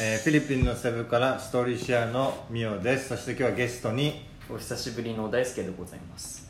[0.00, 3.08] えーフィリピンのセブからストーリーシェアのミオです。
[3.08, 6.44] そして今日はゲストにお久しぶりの大輔でございます。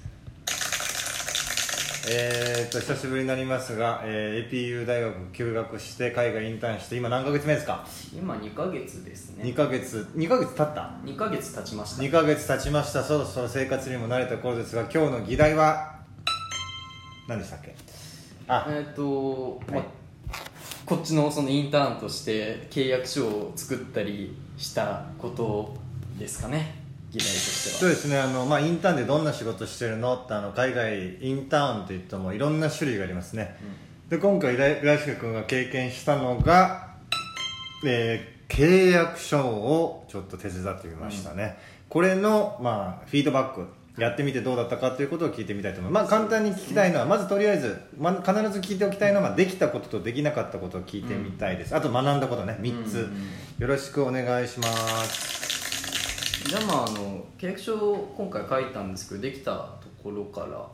[2.11, 7.86] えー、っと久しぶりになりますが、えー APU 大学休学して海外インターンして今何ヶ月目ですか？
[8.14, 9.45] 今2ヶ月ですね。
[9.45, 10.06] 2ヶ月。
[10.16, 12.02] 2ヶ月経った？2ヶ月経ちました。
[12.02, 13.02] 2ヶ月経ちました。
[13.02, 15.96] そろそろ生活にも慣れた頃ですが今日の議題は
[17.29, 17.74] 何でしたっけ？
[18.48, 18.66] あ。
[18.70, 19.86] えっ、と、まはい
[20.87, 25.75] こっちのそのインターンとして契約書を作ったりしたこと
[26.18, 27.81] ですかね議題としては。
[27.81, 28.18] そうですね。
[28.18, 33.56] あの、まあ、インターンでどんな仕事してるのってあの海外インターンといってもいろんな種類がありますね、
[34.08, 36.94] で今回浦浦島君が経験したのが、
[37.86, 41.58] えー契約書をちょっと手伝ってみましたね、
[41.89, 43.66] これの、まあ、フィードバック
[43.97, 52.58] やってみてどうだったかということを聞いてみたいと思います、まあ、簡単に聞きたいのはまずとりあえず、まあ、必ず聞いておきたいのは、まあできたこととできなかったことを聞いてみたいです、あと学んだことね。
[52.61, 53.08] 3つ、
[53.58, 54.66] よろしくお願いしま
[55.04, 55.44] す。
[56.48, 60.69] じゃあまああの契約書を今回書いたんですけどできたところから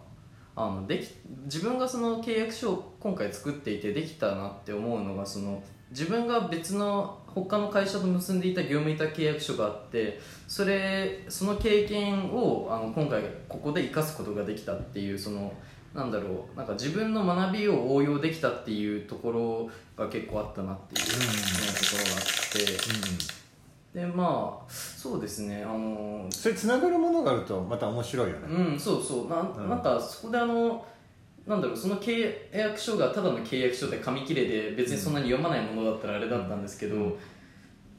[0.56, 1.14] あのでき
[1.44, 15.52] 自分がその契約書を今回作っていてできたなって思うのがその自分が別の他の会社と結んでいた業務委託契約書があってそれその経験をあの今回ここで生かすことができたっていうその
[15.94, 21.10] なんだろうなんか自分の学びを応用できたっていうところが結構あったなっていう、うん。
[21.10, 23.40] ところがあって。
[24.00, 29.28] でまあそうですねあのそれつながるものがあるとまた面白いよね、うんそうそう。
[29.28, 29.68] なん,、うん。
[29.68, 30.84] なんかそこであの
[31.50, 37.14] なんだろうその契約書がただの契約書で紙切れで別にそんなに読まないものだったらあれだったんですけど、うん。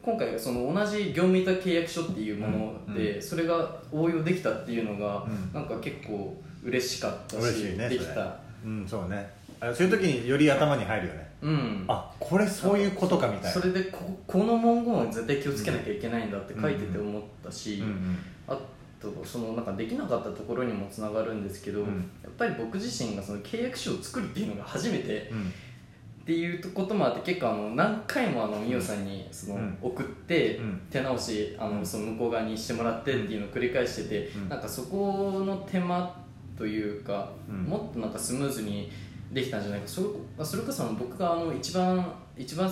[0.02, 5.54] 今回その同じ業務委託契約書っていうもので、それが応用できたっていうのが、うん。
[5.54, 8.40] なんか結構嬉しかったし嬉しいねできた。
[8.64, 9.30] うんそうね。
[9.60, 11.32] あそういう時により頭に入るよね。
[11.42, 11.86] うん。
[11.90, 13.50] あこれそういうことかみたいな。
[13.50, 18.18] それでここの文言は絶対気をつけなきゃいけないんだって書いてて思ったし、うんうん。
[18.48, 18.58] あ
[19.02, 21.88] とそのなんかできなかったところにもつながるんですけど、うん。
[22.24, 25.50] やっぱり僕自身がその契約書を作るっていうのが初めてうん。
[25.50, 29.78] っていうこともあって結構あの何回もあのミオさんにそのうん。
[29.82, 30.82] 送ってうん。
[30.92, 34.50] 手直しあのその向こう側にしてもらってっていうのを繰り返しててうん。
[34.50, 36.16] なんかそこの手間
[36.56, 37.64] というかうん。
[37.64, 38.92] もっとなんかスムーズに
[39.32, 39.88] できたんじゃないか。
[39.88, 42.72] それそれこそ僕があの一番一番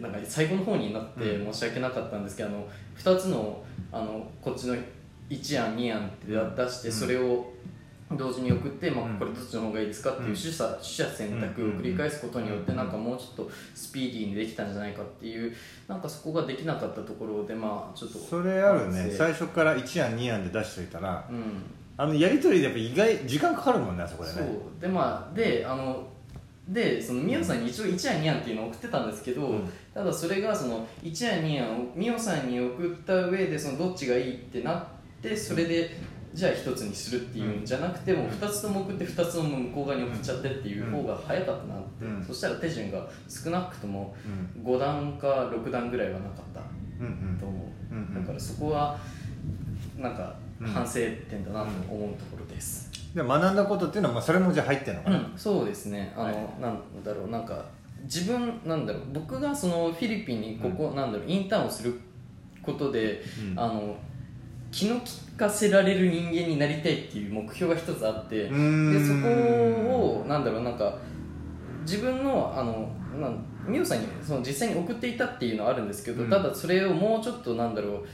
[0.00, 1.52] なんか最後の方になってうん。
[1.52, 4.76] 申し訳なかったんですけどあの2つのあのこっちの
[5.30, 6.94] 1案2案って出してうん。
[6.94, 7.52] それを
[8.16, 15.54] 同時に送って、まあうん、これどっちの方がいいですかっていううん取捨取捨選択を繰り返すことによってなんかもうちょっとスピーディーにできたんじゃないかっていう
[15.86, 19.10] なんかそこができなかったところでまあちょっとそれあるね。
[19.10, 21.62] 最初から1案2案で出しといたらうん。
[21.98, 24.42] あのやり取りでやっぱ意外時間かかるもんねあそこでそう。
[24.44, 24.50] ね
[24.80, 26.08] でまあであの
[26.66, 29.72] でそのミオさんに一応1案2案っていうのを送ってたんですけど、うん。
[29.92, 34.97] ただそれがその1案2案をミオさんに送った上でそのどっちがいいってなって
[35.36, 35.90] それで
[36.34, 37.64] じゃあ1つにするっていうん。
[37.64, 42.24] じゃなくてもう2つとも送って2つとも向こう側に送っちゃってっていう方が早かったなって、うん。
[42.24, 44.14] そしたら手順が少なくとも
[44.56, 44.62] うん。
[44.62, 46.60] 5段か6段ぐらいはなかった
[47.00, 48.14] うんと思う、うんうん。
[48.14, 48.98] だからそこは
[49.96, 50.66] なんかうん。
[50.66, 50.94] 反省
[51.28, 56.12] 点だなと思うところです、で学んだことっていうのはまあそれもじゃあ入ってんのかな、うん、そうですね。
[56.16, 56.34] あの、はい。
[56.60, 57.28] なんだろう。
[57.28, 57.64] なんか
[58.02, 59.02] 自分なんだろう。
[59.12, 61.28] 僕がそのフィリピンにここ、なんだろう。
[61.28, 62.00] インターンをする
[62.62, 63.58] ことで、うん。
[63.58, 63.96] あの
[64.70, 65.00] 気の利
[65.36, 68.54] かせられる人間になりたいっていう目標が一つあってでそ
[69.22, 70.98] こをなんだろうなんか
[71.82, 72.90] 自分のあの
[73.20, 76.30] なんミオさんにその実際に送っていたっていうのはあるんですけど、うん。
[76.30, 78.04] ただそれをもうちょっとなんだろ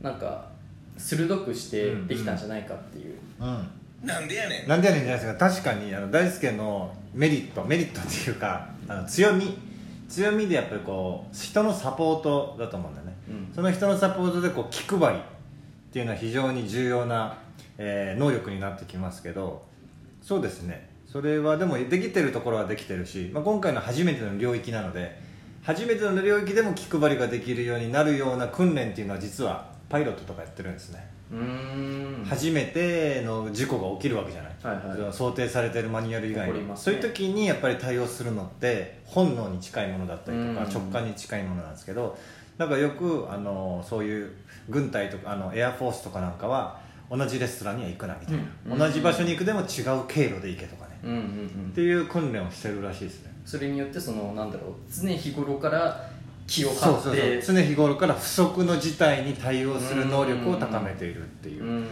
[0.00, 0.48] うなんか
[0.96, 4.06] 鋭くしてできたんじゃないかっていう、うん。
[4.06, 4.68] なんでやねん。
[4.68, 5.50] なんでやねんじゃないですか。
[5.50, 9.58] 確かにあの大輔のメリットメリットっていうかあの強み。
[10.08, 13.52] 強みでやっぱりこう人のサポートだと思うんだよね、うん。
[13.54, 15.20] その人のサポートでこう気配り
[15.94, 17.38] っていうのは非常に重要な、
[17.78, 19.64] えー能力になってきますけど
[20.20, 20.90] そうですね。
[21.06, 25.16] それはでもできてるところはできてるし、まあ、今回の初めての領域なので
[25.62, 31.08] 初めての領域でも気配りができるようになるような訓練っていうのは実はパイロットとかやってるんですね。
[32.28, 35.12] 初めての事故が起きるわけじゃない、はいはい。
[35.12, 36.72] 想定されてるマニュアル以外に、ね。
[36.74, 40.70] そういう時にやっぱり対応するのって本能に近いものだったりとかうん。
[40.70, 42.18] 直感に近いものなんですけど
[42.56, 44.30] だからよくあのそういう
[44.68, 46.80] 軍隊とかあのエアフォースとかなんかは
[47.10, 48.78] 同じレストランには行くなみたいな、うん。
[48.78, 51.68] 同じ場所に行くでも違う経路で行けとかね、うんうんうん。
[51.70, 53.34] っていう訓練をしてるらしいですね。
[53.44, 56.08] それによってそのなんだろう常日頃から
[56.46, 57.56] 気を買ってそうそうそう。
[57.56, 61.86] 常日頃から不測の事態に対応する能力を高めているっていう、うん。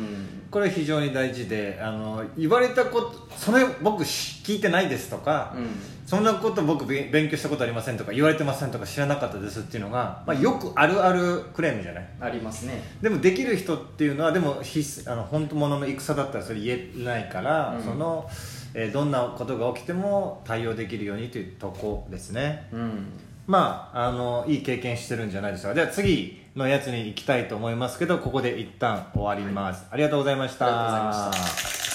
[0.51, 5.67] これ非常に大事であの言われたことそれ僕し聞いてないですとか、うん。
[6.07, 12.09] そんなこと僕べ勉強したことありませんとか言われてませんとか知らなかったですっていうのが、まあ、よくあるあるクレームじゃない？
[12.21, 12.83] ありますね。
[13.01, 17.83] でもできる人っていうのはでも必須あの本当物の戦だったらそれ言えないから、うん。
[17.83, 18.29] その、
[18.75, 22.69] えーどんなことが起きても対応できるようにというとこですね。
[22.73, 23.07] うん
[23.47, 30.67] まああのいい経験してるんじゃないでしょうかでは次のやつに行きたいと思いますけどここで一旦終わります、ありがとうございました。
[30.67, 31.92] ありがとうございました。